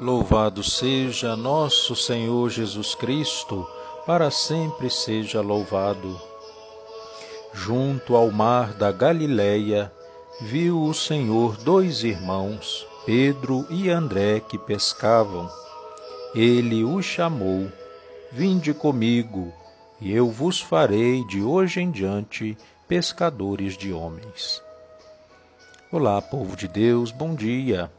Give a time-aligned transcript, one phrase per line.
[0.00, 3.68] Louvado seja nosso Senhor Jesus Cristo,
[4.06, 6.18] para sempre seja louvado.
[7.52, 9.92] Junto ao mar da Galileia,
[10.40, 15.50] viu o Senhor dois irmãos, Pedro e André, que pescavam.
[16.34, 17.70] Ele os chamou:
[18.32, 19.52] Vinde comigo,
[20.00, 22.56] e eu vos farei de hoje em diante
[22.88, 24.62] pescadores de homens.
[25.92, 27.90] Olá, povo de Deus, bom dia.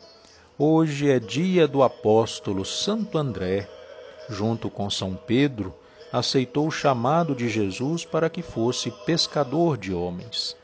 [0.64, 3.68] Hoje é dia do apóstolo Santo André.
[4.30, 5.74] Junto com São Pedro,
[6.14, 10.56] aceitou o chamado de Jesus para que fosse pescador de homens.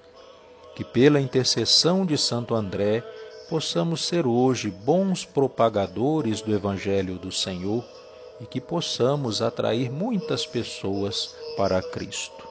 [0.75, 3.03] Que pela intercessão de Santo André
[3.50, 7.84] possamos ser hoje bons propagadores do Evangelho do Senhor
[8.40, 12.48] e que possamos atrair muitas pessoas para Cristo.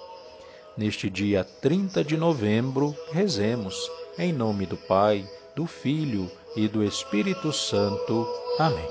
[0.76, 5.24] Neste dia 30 de novembro, rezemos em nome do Pai,
[5.54, 8.26] do Filho e do Espírito Santo.
[8.58, 8.88] Amém.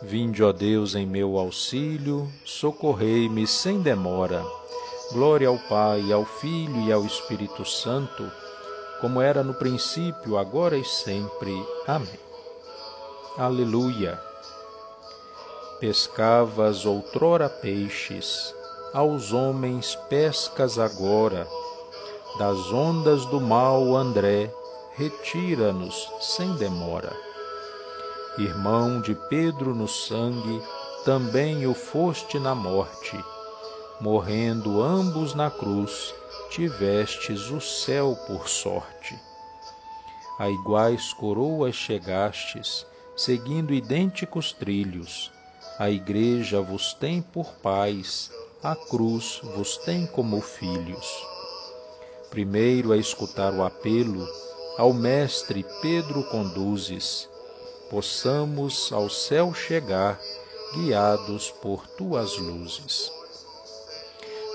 [0.00, 4.44] Vinde, ó Deus, em meu auxílio, socorrei-me sem demora.
[5.12, 8.30] Glória ao Pai, ao Filho e ao Espírito Santo,
[9.00, 11.52] como era no princípio, agora e sempre.
[11.86, 12.18] Amém.
[13.36, 14.18] Aleluia.
[15.78, 18.54] Pescavas outrora peixes,
[18.92, 21.48] aos homens pescas agora.
[22.38, 24.52] Das ondas do mal, André,
[24.96, 27.14] retira-nos sem demora.
[28.38, 30.62] Irmão de Pedro no sangue,
[31.04, 33.18] também o foste na morte.
[34.00, 36.14] Morrendo ambos na cruz,
[36.50, 39.18] tivestes o céu por sorte.
[40.38, 42.86] A iguais coroas chegastes,
[43.16, 45.30] seguindo idênticos trilhos.
[45.78, 48.30] A Igreja vos tem por pais,
[48.62, 51.26] a cruz vos tem como filhos.
[52.30, 54.24] Primeiro a escutar o apelo,
[54.78, 57.28] ao Mestre Pedro conduzes,
[57.90, 60.20] possamos ao céu chegar,
[60.74, 63.10] guiados por tuas luzes.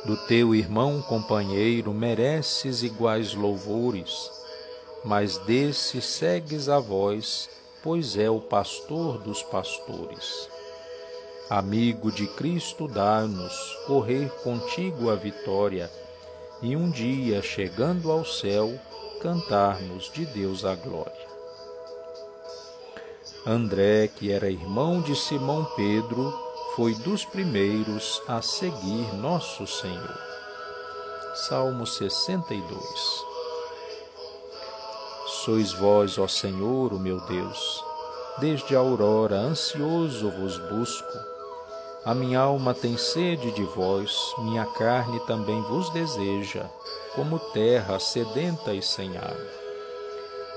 [0.06, 4.32] Do teu irmão companheiro mereces iguais louvores,
[5.04, 7.50] mas desse segues a voz,
[7.84, 10.48] pois é o pastor dos pastores.
[11.50, 15.90] Amigo de Cristo, dá-nos correr contigo a vitória
[16.62, 18.78] e um dia, chegando ao céu,
[19.22, 21.28] cantarmos de Deus a glória.
[23.46, 26.38] André, que era irmão de Simão Pedro,
[26.76, 30.20] foi dos primeiros a seguir nosso Senhor.
[31.48, 33.26] Salmo 62
[35.46, 37.86] Sois vós, ó Senhor, o meu Deus,
[38.40, 41.37] desde a aurora ansioso vos busco
[42.06, 46.70] a minha alma tem sede de vós, minha carne também vos deseja,
[47.16, 49.52] como terra sedenta e sem água.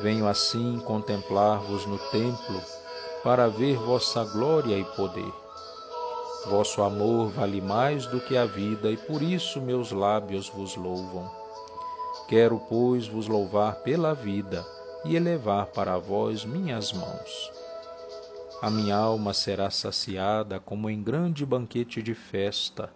[0.01, 2.61] Venho assim contemplar-vos no templo,
[3.25, 5.33] para ver vossa glória e poder.
[6.47, 11.31] Vosso amor vale mais do que a vida, e por isso meus lábios vos louvam.
[12.29, 14.65] Quero, pois, vos louvar pela vida
[15.05, 17.60] e elevar para vós minhas mãos
[18.63, 22.93] a minha alma será saciada como em grande banquete de festa.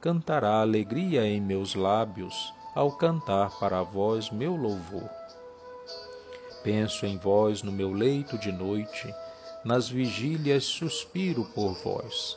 [0.00, 5.08] Cantará alegria em meus lábios ao cantar para vós meu louvor.
[6.64, 9.14] Penso em vós no meu leito de noite,
[9.64, 12.36] nas vigílias suspiro por vós.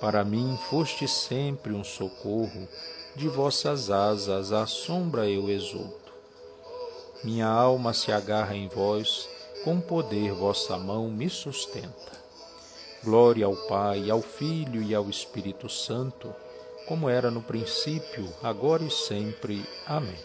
[0.00, 2.66] Para mim foste sempre um socorro,
[3.14, 6.12] de vossas asas à sombra eu exulto.
[7.22, 9.28] Minha alma se agarra em vós,
[9.66, 12.12] com poder vossa mão me sustenta.
[13.02, 16.32] Glória ao Pai, ao Filho e ao Espírito Santo,
[16.86, 19.66] como era no princípio, agora e sempre.
[19.84, 20.24] Amém.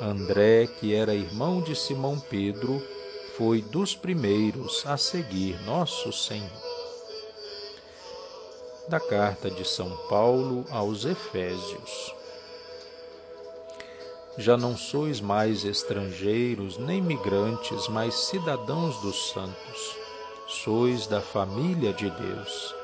[0.00, 2.82] André, que era irmão de Simão Pedro,
[3.36, 6.48] foi dos primeiros a seguir nosso Senhor.
[8.88, 12.21] Da carta de São Paulo aos Efésios
[14.38, 19.96] já não sois mais estrangeiros nem migrantes, mas cidadãos dos santos.
[20.48, 22.74] Sois da família de Deus.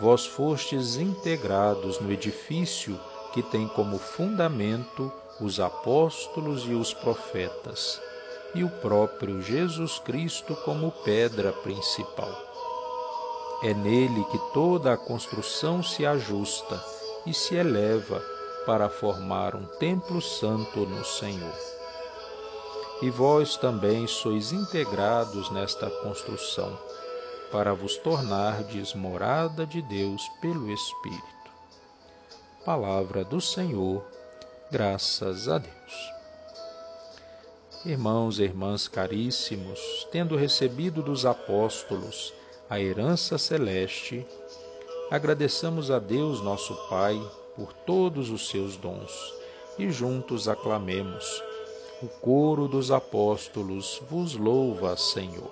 [0.00, 2.98] Vós fostes integrados no edifício
[3.32, 8.00] que tem como fundamento os apóstolos e os profetas,
[8.54, 12.32] e o próprio Jesus Cristo como pedra principal.
[13.62, 16.82] É nele que toda a construção se ajusta
[17.26, 18.22] e se eleva
[18.68, 21.54] para formar um templo santo no Senhor.
[23.00, 26.78] E vós também sois integrados nesta construção,
[27.50, 31.24] para vos tornardes morada de Deus pelo Espírito.
[32.62, 34.04] Palavra do Senhor,
[34.70, 36.12] Graças a Deus.
[37.86, 39.80] Irmãos e irmãs caríssimos,
[40.12, 42.34] tendo recebido dos apóstolos
[42.68, 44.26] a herança celeste,
[45.10, 47.18] agradeçamos a Deus, nosso Pai,
[47.58, 49.34] por todos os seus dons
[49.76, 51.42] e juntos aclamemos.
[52.00, 55.50] O coro dos apóstolos vos louva, Senhor.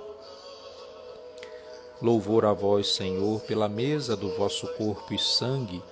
[2.00, 5.82] Louvor a vós, Senhor, pela mesa do vosso corpo e sangue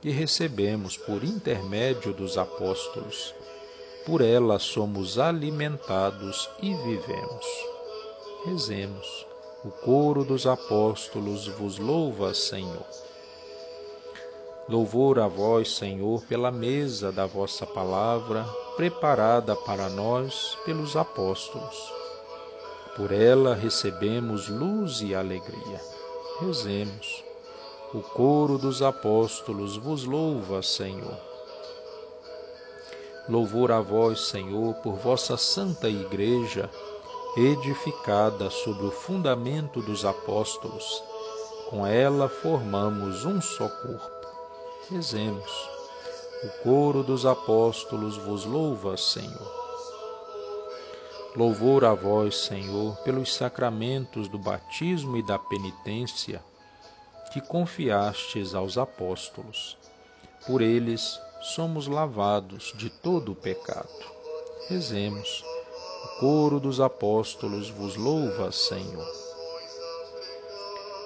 [0.00, 3.34] que recebemos por intermédio dos apóstolos
[4.08, 7.46] por ela somos alimentados e vivemos.
[8.46, 9.26] Rezemos.
[9.62, 12.86] O coro dos apóstolos vos louva, Senhor.
[14.68, 18.44] Louvor a vós, Senhor, pela mesa da vossa palavra,
[18.76, 21.90] preparada para nós pelos apóstolos.
[22.94, 25.80] Por ela recebemos luz e alegria.
[26.40, 27.24] Rezemos.
[27.94, 31.16] O coro dos apóstolos vos louva, Senhor.
[33.26, 36.68] Louvor a vós, Senhor, por vossa santa Igreja,
[37.38, 41.02] edificada sobre o fundamento dos apóstolos.
[41.70, 44.17] Com ela formamos um só corpo.
[44.90, 45.50] Rezemos.
[46.44, 49.58] O coro dos apóstolos vos louva, Senhor.
[51.36, 56.42] Louvor a vós, Senhor, pelos sacramentos do batismo e da penitência
[57.32, 59.76] que confiastes aos apóstolos.
[60.46, 63.88] Por eles, somos lavados de todo o pecado.
[64.68, 65.44] Rezemos.
[66.04, 69.06] O coro dos apóstolos vos louva, Senhor.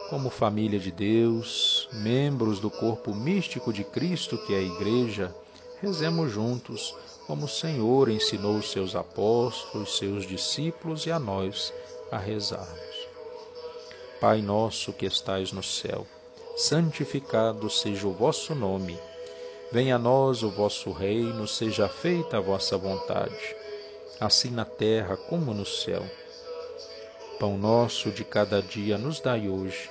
[0.09, 5.35] Como família de Deus, membros do corpo místico de Cristo, que é a Igreja,
[5.81, 6.95] rezemos juntos,
[7.27, 11.73] como o Senhor ensinou os seus apóstolos, seus discípulos e a nós
[12.11, 13.09] a rezarmos.
[14.21, 16.07] Pai nosso que estais no céu,
[16.57, 18.99] santificado seja o vosso nome.
[19.73, 23.57] Venha a nós o vosso reino, seja feita a vossa vontade,
[24.21, 26.05] assim na terra como no céu.
[27.41, 29.91] Pão nosso de cada dia nos dai hoje.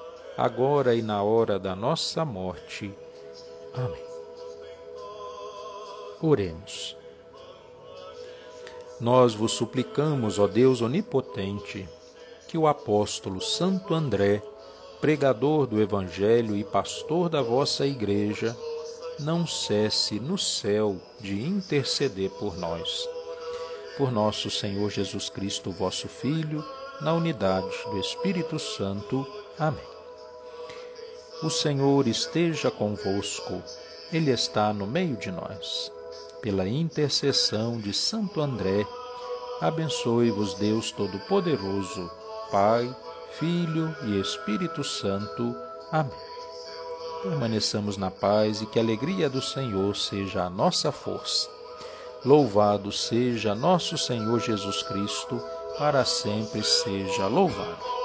[0.37, 2.93] agora e na hora da nossa morte.
[3.73, 4.03] Amém.
[6.21, 6.95] Oremos.
[8.99, 11.89] Nós vos suplicamos, ó Deus onipotente,
[12.47, 14.43] que o apóstolo Santo André,
[14.99, 18.55] pregador do Evangelho e pastor da vossa Igreja,
[19.19, 23.07] não cesse no céu de interceder por nós.
[23.97, 26.63] Por nosso Senhor Jesus Cristo, vosso Filho,
[27.01, 29.25] na unidade do Espírito Santo.
[29.57, 29.90] Amém.
[31.43, 33.61] O Senhor esteja convosco,
[34.11, 35.91] Ele está no meio de nós.
[36.41, 38.85] Pela intercessão de Santo André,
[39.59, 42.09] abençoe-vos Deus Todo-Poderoso,
[42.51, 42.95] Pai,
[43.39, 45.55] Filho e Espírito Santo.
[45.91, 46.31] Amém
[47.21, 51.49] permaneçamos na paz e que a alegria do Senhor seja a nossa força.
[52.25, 55.41] Louvado seja nosso Senhor Jesus Cristo,
[55.77, 58.00] para sempre seja louvado.